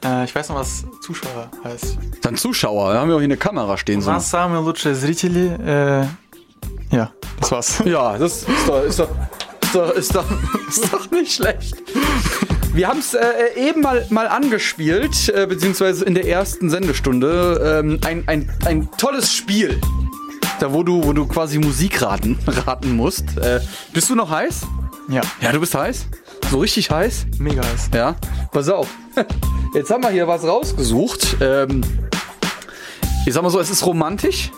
[0.05, 1.99] Äh, ich weiß noch, was Zuschauer heißt.
[2.23, 3.99] Dann Zuschauer, da haben wir auch hier eine Kamera stehen.
[3.99, 4.11] У So.
[4.11, 6.07] нас самые лучшие зрители, äh,
[6.92, 7.82] ja, das war's.
[7.86, 9.10] Ja, das ist doch, ist doch,
[9.62, 10.26] ist doch, ist doch,
[10.70, 11.76] ist doch nicht schlecht.
[12.74, 13.24] Wir haben es äh,
[13.58, 17.82] eben mal, mal angespielt, äh, beziehungsweise in der ersten Sendestunde.
[17.84, 19.80] Ähm, ein, ein, ein tolles Spiel.
[20.60, 23.38] Da, wo du, wo du quasi Musik raten, raten musst.
[23.38, 23.60] Äh,
[23.94, 24.62] bist du noch heiß?
[25.10, 26.06] Ja, Ja, du bist heiß?
[26.50, 27.26] So richtig heiß?
[27.40, 27.90] mega heiß.
[27.94, 28.16] Ja,
[28.52, 28.88] pass auf.
[29.74, 31.38] Jetzt haben wir hier was rausgesucht.
[31.42, 31.82] Ähm,
[33.26, 34.52] ich sag mal so, es ist romantisch.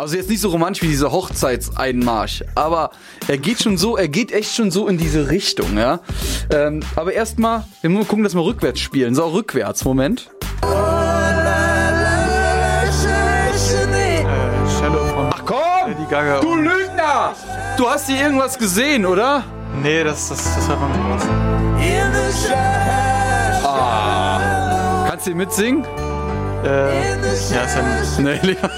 [0.00, 2.90] Also jetzt nicht so romantisch wie dieser Hochzeitseinmarsch, aber
[3.28, 6.00] er geht schon so, er geht echt schon so in diese Richtung, ja.
[6.50, 9.14] Ähm, aber erstmal, wir müssen gucken, dass wir rückwärts spielen.
[9.14, 10.30] So, rückwärts, Moment.
[15.32, 15.94] Ach komm!
[16.40, 17.34] Du Lügner!
[17.76, 19.44] Du hast hier irgendwas gesehen, oder?
[19.82, 21.22] Nee, das, das, das hört man nicht raus.
[25.10, 25.84] Kannst du mitsingen?
[26.64, 28.70] Äh, ja, ist ja nicht, Nee, lieber.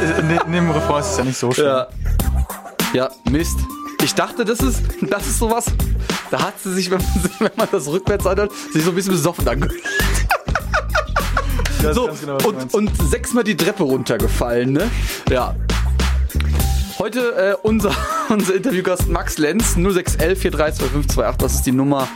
[0.00, 1.66] Äh, ne, neben dem Refrain ist es ja nicht so schlimm.
[1.66, 1.88] Ja.
[2.94, 3.58] Ja, Mist.
[4.02, 5.66] Ich dachte, das ist, das ist sowas.
[6.30, 9.12] Da hat sie sich, wenn man, wenn man das rückwärts anhört, sich so ein bisschen
[9.12, 9.74] besoffen angehört.
[11.92, 14.90] So, genau, und, und sechsmal die Treppe runtergefallen, ne?
[15.30, 15.54] Ja.
[16.98, 17.92] Heute äh, unser,
[18.28, 22.08] unser Interviewgast Max Lenz, 0611 432528, das ist die Nummer,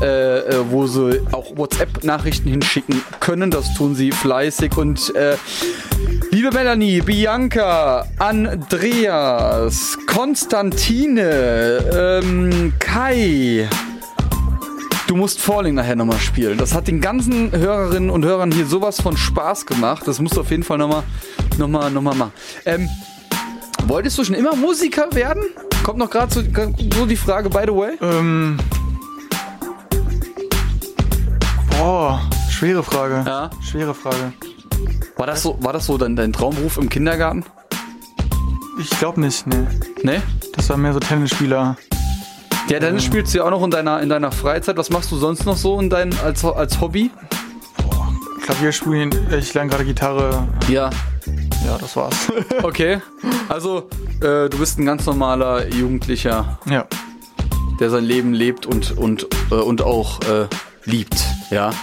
[0.00, 3.50] äh, äh, wo sie auch WhatsApp-Nachrichten hinschicken können.
[3.50, 4.76] Das tun sie fleißig.
[4.76, 5.36] Und äh,
[6.30, 13.68] liebe Melanie, Bianca, Andreas, Konstantine, ähm, Kai,
[15.10, 16.56] Du musst Falling nachher nochmal spielen.
[16.56, 20.06] Das hat den ganzen Hörerinnen und Hörern hier sowas von Spaß gemacht.
[20.06, 21.02] Das musst du auf jeden Fall nochmal
[21.58, 22.30] noch mal, noch mal machen.
[22.64, 22.88] Ähm,
[23.88, 25.42] wolltest du schon immer Musiker werden?
[25.82, 26.42] Kommt noch gerade so,
[26.94, 27.98] so die Frage, by the way.
[28.00, 28.56] Ähm.
[31.76, 33.24] Boah, schwere Frage.
[33.26, 33.50] Ja.
[33.68, 34.32] Schwere Frage.
[35.20, 37.44] War das so, war das so dein, dein Traumberuf im Kindergarten?
[38.80, 39.66] Ich glaube nicht, nee.
[40.02, 40.22] Ne?
[40.54, 41.76] Das war mehr so Tennisspieler.
[42.70, 44.78] Ja, dann spielst du ja auch noch in deiner, in deiner Freizeit.
[44.78, 47.10] Was machst du sonst noch so in dein, als, als Hobby?
[48.46, 50.48] Klavier spielen, ich lerne gerade Gitarre.
[50.68, 50.88] Ja.
[51.66, 52.16] Ja, das war's.
[52.62, 53.02] Okay.
[53.50, 53.90] Also,
[54.22, 56.86] äh, du bist ein ganz normaler Jugendlicher, ja.
[57.78, 60.46] der sein Leben lebt und, und, äh, und auch äh,
[60.86, 61.22] liebt.
[61.50, 61.74] Ja.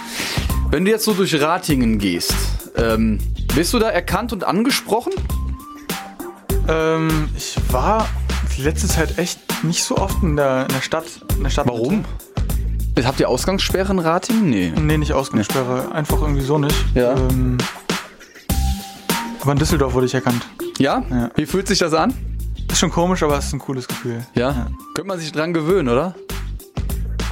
[0.70, 2.34] Wenn du jetzt so durch Ratingen gehst,
[2.76, 3.18] ähm,
[3.54, 5.12] bist du da erkannt und angesprochen?
[6.68, 8.06] Ähm, ich war
[8.56, 11.04] die letzte Zeit echt nicht so oft in der, in der Stadt.
[11.36, 12.04] In der Stadt Warum?
[13.02, 14.50] Habt ihr Ausgangssperre in Ratingen?
[14.50, 14.72] Nee.
[14.76, 15.92] Nee, nicht Ausgangssperre.
[15.92, 16.76] Einfach irgendwie so nicht.
[16.94, 17.14] Ja.
[17.14, 17.58] Ähm,
[19.40, 20.44] aber in Düsseldorf wurde ich erkannt.
[20.78, 21.04] Ja?
[21.10, 21.30] Ja.
[21.36, 22.12] Wie fühlt sich das an?
[22.70, 24.26] Ist schon komisch, aber es ist ein cooles Gefühl.
[24.34, 24.66] Ja?
[24.94, 26.14] Könnte man sich dran gewöhnen, oder?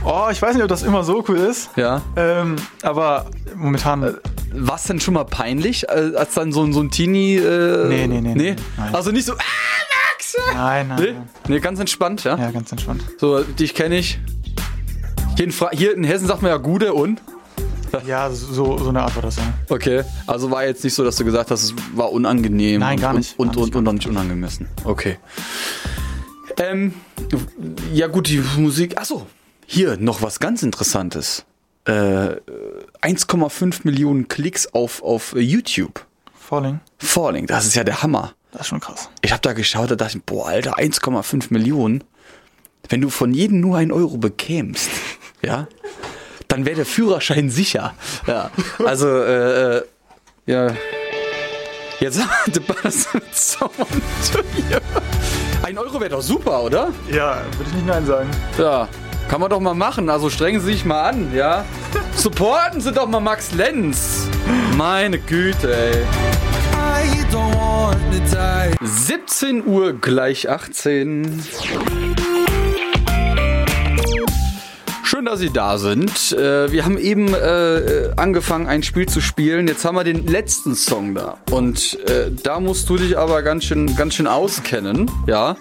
[0.05, 1.71] Oh, ich weiß nicht, ob das immer so cool ist.
[1.77, 2.01] Ja.
[2.15, 4.19] Ähm, aber momentan.
[4.53, 7.37] War es denn schon mal peinlich, äh, als dann so, ein- so ein Teenie.
[7.37, 8.57] Äh, Nee, nee, nee, Nee?
[8.77, 8.95] nein.
[8.95, 9.33] Also nicht so.
[9.35, 10.37] Ah, Max!
[10.55, 11.13] nein, nein, Nee?
[11.13, 11.29] nein.
[11.49, 12.37] nee, ganz entspannt, ja?
[12.39, 13.03] Ja, ganz entspannt.
[13.19, 14.19] So, dich kenne ich.
[15.37, 17.21] Hier in, Fra hier in Hessen sagt man ja Gude und.
[18.07, 19.43] Ja, so, so eine Art war das ja.
[19.69, 22.81] Okay, also war jetzt nicht so, dass du gesagt hast, es war unangenehm.
[22.81, 23.39] Nein, gar und- nicht.
[23.39, 24.69] Und, Gar und, nicht, und, noch nicht unangemessen.
[24.85, 25.19] Okay.
[26.59, 26.95] Ähm,
[27.93, 28.99] ja gut, die Musik.
[28.99, 29.27] Achso,
[29.67, 31.45] hier noch was ganz Interessantes.
[31.87, 32.41] Äh,
[33.03, 36.05] 1,5 Millionen Klicks auf, auf YouTube.
[36.35, 36.81] Falling.
[36.99, 38.35] Falling, das ist ja der Hammer.
[38.53, 39.11] Das ist schon krass.
[39.23, 42.05] Ich habe da geschaut, da dachte ich, boah, Alter, 1,5 Millionen.
[42.89, 44.91] Wenn du von jedem nur ein Euro bekämst,
[45.43, 45.69] ja,
[46.49, 47.95] dann wäre der Führerschein sicher.
[48.27, 48.51] Ja,
[48.85, 49.83] also, äh, äh,
[50.47, 50.75] ja.
[51.99, 53.23] Jetzt hatte das mit
[54.71, 54.79] you.
[55.63, 56.93] Ein Euro wäre doch super, oder?
[57.11, 58.31] Ja, würde ich nicht Nein sagen.
[58.59, 58.89] Ja,
[59.29, 60.09] kann man doch mal machen.
[60.09, 61.65] Also strengen Sie sich mal an, ja.
[62.17, 64.29] Supporten Sie doch mal Max Lenz.
[64.77, 66.05] Meine Güte, ey.
[68.81, 71.43] 17 Uhr gleich 18.
[75.05, 76.33] Schön, dass Sie da sind.
[76.33, 79.69] Äh, wir haben eben äh, angefangen, ein Spiel zu spielen.
[79.69, 81.39] Jetzt haben wir den letzten Song da.
[81.51, 85.57] Und äh, da musst du dich aber ganz schön, ganz schön auskennen, ja.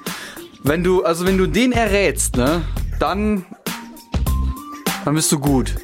[0.63, 2.63] Wenn du, also wenn du den errätst, ne,
[2.99, 3.45] dann,
[5.03, 5.75] dann bist du gut.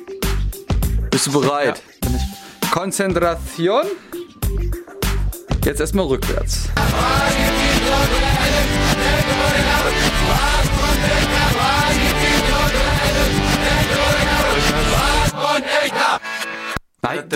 [1.09, 1.81] Bist du bereit?
[2.01, 2.71] Ja, bin ich.
[2.71, 3.85] Konzentration.
[5.63, 6.69] Jetzt erstmal rückwärts.
[17.01, 17.29] Nein,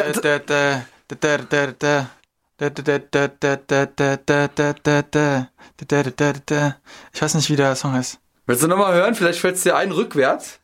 [7.14, 8.20] ich weiß nicht, wie der Song heißt.
[8.48, 9.16] Willst du nochmal hören?
[9.16, 10.60] Vielleicht fällt es dir ein rückwärts.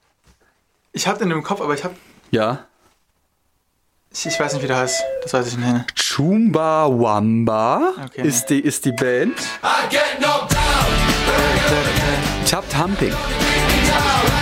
[0.92, 1.96] Ich hab den im Kopf, aber ich hab.
[2.30, 2.66] Ja.
[4.14, 5.02] Ich, ich weiß nicht, wie der heißt.
[5.24, 5.96] Das weiß ich nicht.
[5.96, 9.36] Chumbawamba Okay, ist, die, ist die Band.
[12.48, 13.14] Tapped Humping.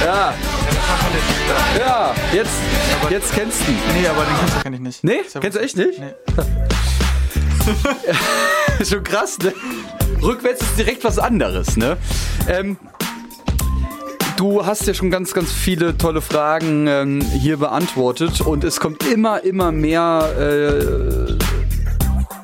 [0.04, 0.34] Ja.
[1.78, 2.52] Ja, jetzt,
[3.10, 3.78] jetzt kennst du ihn.
[3.93, 5.04] Nee, aber den Künstler kenn ich nicht.
[5.04, 5.21] Nee?
[5.39, 5.99] Kennst du echt nicht?
[5.99, 6.13] Nee.
[8.86, 9.54] Schon krass, ne?
[10.21, 11.97] Rückwärts ist direkt was anderes, ne?
[12.47, 12.78] Ähm,
[14.39, 19.06] du hast ja schon ganz, ganz viele tolle Fragen ähm, hier beantwortet und es kommt
[19.06, 21.38] immer, immer mehr äh,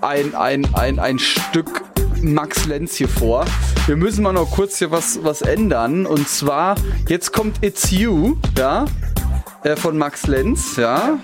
[0.01, 1.83] ein, ein, ein, ein Stück
[2.21, 3.45] Max Lenz hier vor.
[3.87, 6.75] Wir müssen mal noch kurz hier was, was ändern und zwar,
[7.07, 8.85] jetzt kommt It's You, ja,
[9.63, 11.17] äh, von Max Lenz, ja.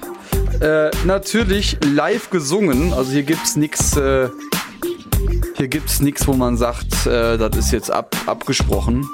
[0.61, 4.29] Äh, natürlich live gesungen, also hier gibt's nix, äh,
[5.57, 9.05] hier gibt's nix, wo man sagt, äh, das ist jetzt ab, abgesprochen.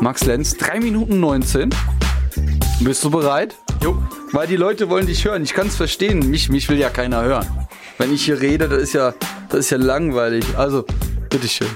[0.00, 1.68] Max Lenz, 3 Minuten 19.
[2.80, 3.54] Bist du bereit?
[3.82, 4.02] Jo.
[4.32, 5.42] Weil die Leute wollen dich hören.
[5.42, 6.30] Ich kann es verstehen.
[6.30, 7.46] Mich, mich will ja keiner hören.
[7.98, 9.12] Wenn ich hier rede, das ist ja,
[9.50, 10.56] das ist ja langweilig.
[10.56, 10.86] Also,
[11.28, 11.68] bitteschön.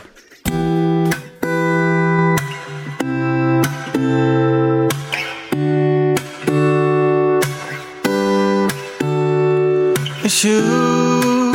[10.24, 11.52] It's you,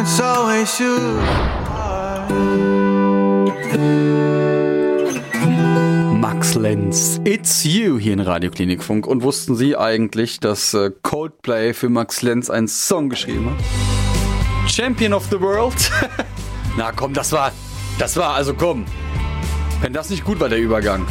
[0.00, 1.29] it's always you.
[6.70, 9.04] Lenz, It's You hier in Radio Klinikfunk.
[9.04, 14.70] Und wussten Sie eigentlich, dass äh, Coldplay für Max Lenz einen Song geschrieben hat?
[14.70, 15.74] Champion of the World?
[16.76, 17.50] Na komm, das war,
[17.98, 18.84] das war, also komm.
[19.80, 21.04] Wenn das nicht gut war, der Übergang.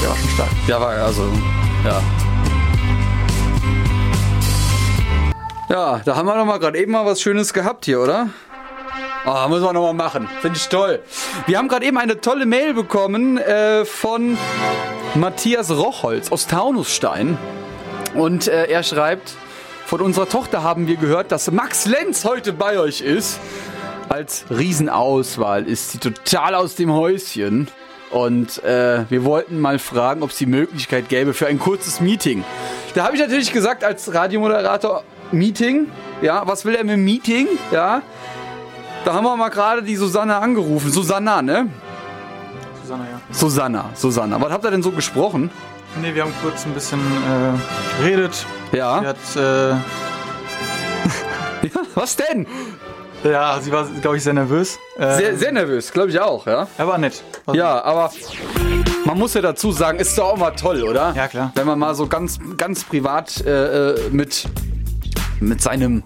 [0.00, 0.48] Der war schon stark.
[0.66, 1.30] Ja, war also,
[1.84, 2.02] ja.
[5.68, 8.30] Ja, da haben wir doch mal gerade eben mal was Schönes gehabt hier, oder?
[9.24, 10.28] Ah, müssen wir nochmal machen.
[10.40, 11.00] Finde ich toll.
[11.46, 14.36] Wir haben gerade eben eine tolle Mail bekommen äh, von
[15.14, 17.38] Matthias Rochholz aus Taunusstein.
[18.14, 19.34] Und äh, er schreibt,
[19.86, 23.38] von unserer Tochter haben wir gehört, dass Max Lenz heute bei euch ist.
[24.08, 27.68] Als Riesenauswahl ist sie total aus dem Häuschen.
[28.10, 32.42] Und äh, wir wollten mal fragen, ob es die Möglichkeit gäbe für ein kurzes Meeting.
[32.94, 35.86] Da habe ich natürlich gesagt, als Radiomoderator, Meeting.
[36.20, 37.46] Ja, was will er mit Meeting?
[37.70, 38.02] Ja.
[39.04, 40.90] Da haben wir mal gerade die Susanne angerufen.
[40.92, 41.68] Susanna, ne?
[42.82, 43.20] Susanne, ja.
[43.32, 44.40] Susanna, Susanna.
[44.40, 45.50] Was habt ihr denn so gesprochen?
[46.00, 48.46] Nee, wir haben kurz ein bisschen äh, geredet.
[48.70, 49.02] Sie Ja.
[49.04, 49.76] hat, äh, ja.
[51.94, 52.46] Was denn?
[53.24, 54.78] ja, sie war, glaube ich, sehr nervös.
[54.98, 56.66] Äh, Sehr, sehr nervös, glaube ich auch, ja.
[56.78, 57.22] Er war nett.
[57.46, 58.10] Also, Ja, aber
[59.04, 61.12] man muss ja dazu sagen, ist doch auch mal toll, oder?
[61.14, 61.52] Ja, klar.
[61.54, 64.48] Wenn man mal so ganz, ganz privat äh, äh, mit,
[65.40, 66.02] mit seinem,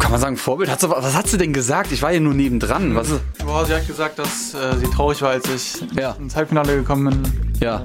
[0.00, 1.92] kann man sagen, Vorbild, hat sie, was hat sie denn gesagt?
[1.92, 2.94] Ich war ja nur nebendran.
[2.94, 6.12] Was ist, Boah, sie hat gesagt, dass äh, sie traurig war, als ich Ja.
[6.18, 7.52] ins Halbfinale gekommen bin.
[7.60, 7.80] ja,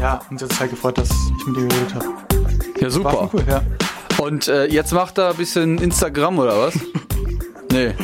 [0.00, 2.04] Ja, und sie hat sich halt gefreut, dass ich mit ihr geredet habe.
[2.76, 3.10] ja, War super.
[3.12, 3.62] schon cool, ja.
[4.18, 6.74] Und äh, jetzt macht er ein bisschen Instagram oder was?
[7.72, 7.94] nee.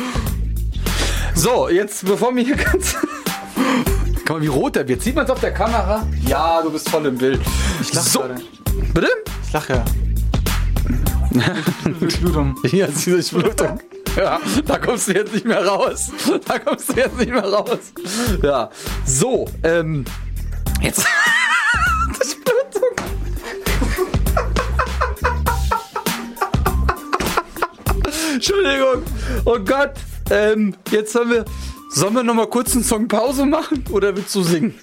[1.35, 2.97] So, jetzt bevor mir hier ganz.
[4.27, 5.03] Guck mal, wie rot der wird.
[5.03, 6.07] Sieht man es auf der Kamera?
[6.27, 7.41] Ja, du bist voll im Bild.
[7.81, 8.19] Ich lache so.
[8.21, 8.35] gerade.
[8.95, 9.09] Bitte?
[9.47, 9.73] Ich lache.
[9.75, 10.12] Blutung.
[12.65, 13.81] Hier ist diese Blutung.
[14.17, 16.11] Ja, da kommst du jetzt nicht mehr raus.
[16.47, 17.79] Da kommst du jetzt nicht mehr raus.
[18.43, 18.69] Ja,
[19.07, 20.05] so, ähm,
[20.83, 21.07] jetzt.
[22.19, 22.91] das Blutung.
[28.35, 29.03] Entschuldigung.
[29.45, 29.93] Oh Gott.
[30.31, 31.45] Ähm, jetzt haben wir.
[31.95, 34.75] Sollen wir noch mal kurz einen Song Pause machen oder willst du singen?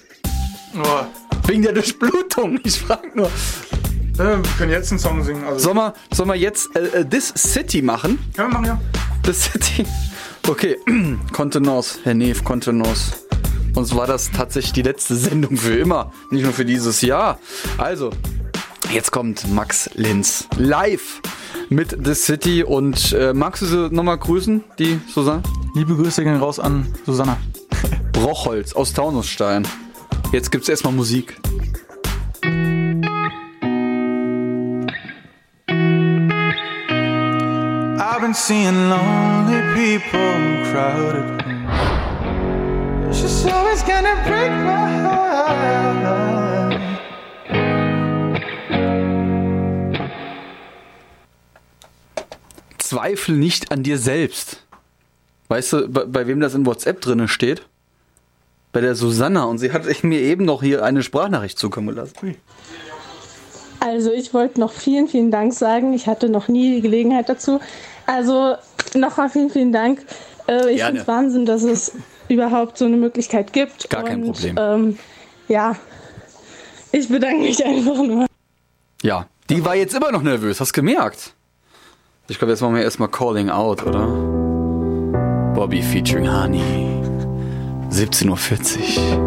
[0.74, 1.08] Boah.
[1.46, 2.60] Wegen der Durchblutung.
[2.62, 3.28] Ich frag nur.
[4.20, 5.44] Äh, wir können jetzt einen Song singen.
[5.44, 8.18] Also, Sollen wir, sollen wir jetzt äh, äh, This City machen?
[8.36, 8.80] können wir machen, ja.
[9.24, 9.86] The City.
[10.46, 10.76] Okay,
[11.32, 13.12] Kontenance, Herr Neef, Kontenance.
[13.74, 17.38] Uns war das tatsächlich die letzte Sendung für immer, nicht nur für dieses Jahr.
[17.78, 18.10] Also,
[18.92, 21.22] jetzt kommt Max Linz live
[21.70, 25.42] mit The City und äh, magst du sie nochmal grüßen, die Susanne?
[25.74, 27.38] Liebe Grüße gehen raus an Susanna.
[28.16, 29.66] Rochholz aus Taunusstein.
[30.32, 31.40] Jetzt gibt's erstmal Musik.
[38.30, 41.26] Been seeing lonely people crowded.
[43.12, 46.80] She's always gonna break my heart.
[52.78, 54.64] Zweifel nicht an dir selbst.
[55.48, 57.62] Weißt du, bei, bei wem das in WhatsApp drinne steht?
[58.72, 62.36] Bei der Susanna und sie hat mir eben noch hier eine Sprachnachricht zukommen lassen.
[63.80, 65.94] Also ich wollte noch vielen, vielen Dank sagen.
[65.94, 67.60] Ich hatte noch nie die Gelegenheit dazu.
[68.10, 68.56] Also
[68.94, 70.04] Nochmal vielen, vielen Dank.
[70.48, 71.92] Äh, ich finde es Wahnsinn, dass es
[72.28, 73.88] überhaupt so eine Möglichkeit gibt.
[73.90, 74.56] Gar kein Und, Problem.
[74.58, 74.98] Ähm,
[75.48, 75.76] ja,
[76.92, 78.26] ich bedanke mich einfach nur.
[79.02, 81.34] Ja, die war jetzt immer noch nervös, hast gemerkt.
[82.28, 84.06] Ich glaube, jetzt machen wir erstmal Calling Out, oder?
[85.54, 86.62] Bobby featuring Honey.
[87.90, 89.18] 17.40 Uhr.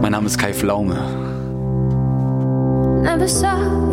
[0.00, 0.94] Mein Name ist Kai Pflaume.
[3.02, 3.90] Never saw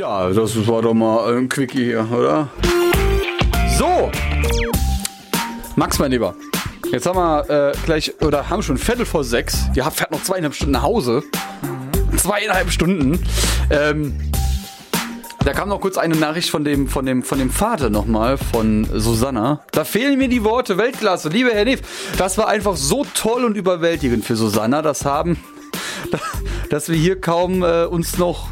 [0.00, 2.48] Ja, das war doch mal ein Quickie hier, oder?
[3.76, 4.10] So!
[5.76, 6.34] Max, mein Lieber.
[6.90, 9.66] Jetzt haben wir äh, gleich, oder haben schon Viertel vor sechs.
[9.74, 11.22] Ihr habt fährt noch zweieinhalb Stunden nach Hause.
[12.16, 13.22] Zweieinhalb Stunden.
[13.68, 14.18] Ähm,
[15.44, 18.88] da kam noch kurz eine Nachricht von dem, von dem, von dem Vater nochmal, von
[18.94, 19.60] Susanna.
[19.70, 20.78] Da fehlen mir die Worte.
[20.78, 21.28] Weltklasse.
[21.28, 21.82] Lieber Herr Neef,
[22.16, 24.80] das war einfach so toll und überwältigend für Susanna.
[24.80, 25.36] Das haben,
[26.70, 28.48] dass wir hier kaum äh, uns noch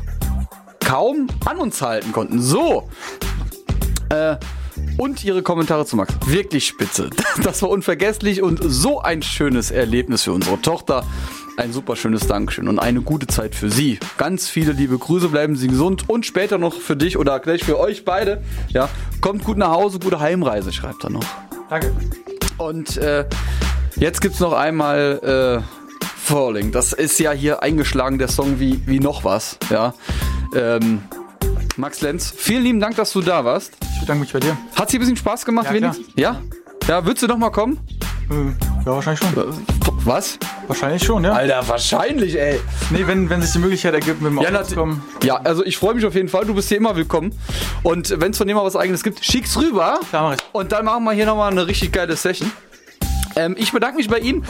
[0.89, 2.41] kaum an uns halten konnten.
[2.41, 2.89] So.
[4.09, 4.37] Äh,
[4.97, 6.15] und ihre Kommentare zu Max.
[6.27, 7.11] Wirklich spitze.
[7.43, 11.05] Das war unvergesslich und so ein schönes Erlebnis für unsere Tochter.
[11.57, 13.99] Ein super schönes Dankeschön und eine gute Zeit für Sie.
[14.17, 17.79] Ganz viele liebe Grüße, bleiben Sie gesund und später noch für dich oder gleich für
[17.79, 18.43] euch beide.
[18.69, 18.89] Ja,
[19.21, 21.25] kommt gut nach Hause, gute Heimreise, schreibt er noch.
[21.69, 21.93] Danke.
[22.57, 23.27] Und äh,
[23.97, 25.78] jetzt gibt's noch einmal äh,
[26.29, 26.73] Falling.
[26.73, 29.57] Das ist ja hier eingeschlagen, der Song wie, wie noch was.
[29.71, 29.95] Ja.
[30.55, 31.01] Ähm,
[31.79, 33.73] Max Lenz, vielen lieben Dank, dass du da warst.
[33.95, 34.55] Ich bedanke mich bei dir.
[34.77, 36.07] Hat's dir ein bisschen Spaß gemacht, Ja, wenigstens?
[36.17, 36.43] Ja?
[36.87, 37.79] Ja, würdest du noch mal kommen?
[38.31, 38.35] Äh,
[38.85, 39.55] ja, wahrscheinlich schon.
[40.05, 40.39] Was?
[40.67, 41.33] Wahrscheinlich schon, ja.
[41.33, 42.61] Alter, wahrscheinlich, ey.
[42.91, 45.03] Nee, wenn, wenn sich die Möglichkeit ergibt, mit dem Ja, Auto zu kommen.
[45.23, 46.45] Ja, also ich freue mich auf jeden Fall.
[46.45, 47.33] Du bist hier immer willkommen.
[47.83, 49.99] Und wenn es von dem mal was eigenes gibt, schick's rüber.
[50.11, 50.41] Klar, mach ich.
[50.53, 52.53] Und dann machen wir hier nochmal eine richtig geile Session.
[53.39, 54.45] Ähm, ich bedanke mich bei Ihnen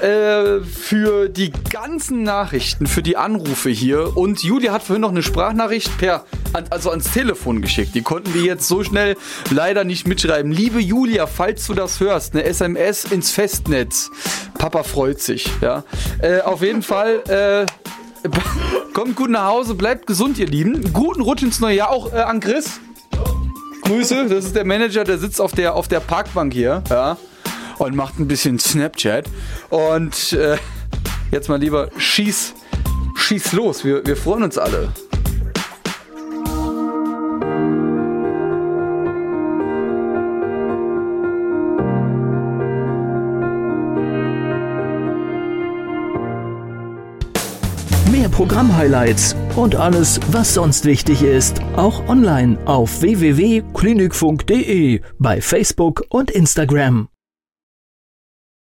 [0.00, 4.16] äh, für die ganzen Nachrichten, für die Anrufe hier.
[4.16, 6.24] Und Julia hat vorhin noch eine Sprachnachricht per,
[6.70, 7.94] also ans Telefon geschickt.
[7.94, 9.16] Die konnten wir jetzt so schnell
[9.50, 10.50] leider nicht mitschreiben.
[10.50, 14.10] Liebe Julia, falls du das hörst, eine SMS ins Festnetz.
[14.58, 15.48] Papa freut sich.
[15.60, 15.84] Ja.
[16.20, 17.22] Äh, auf jeden Fall.
[17.28, 17.66] Äh,
[18.92, 20.92] Kommt gut nach Hause, bleibt gesund, ihr Lieben.
[20.92, 21.90] Guten Rutsch ins neue Jahr.
[21.90, 22.80] Auch äh, an Chris.
[23.82, 26.82] Grüße, das ist der Manager, der sitzt auf der, auf der Parkbank hier.
[26.88, 27.16] Ja.
[27.82, 29.28] Und macht ein bisschen Snapchat.
[29.68, 30.56] Und äh,
[31.32, 32.54] jetzt mal lieber, schieß,
[33.16, 33.84] schieß los.
[33.84, 34.92] Wir, wir freuen uns alle.
[48.12, 56.30] Mehr Programm-Highlights und alles, was sonst wichtig ist, auch online auf www.klinikfunk.de, bei Facebook und
[56.30, 57.08] Instagram.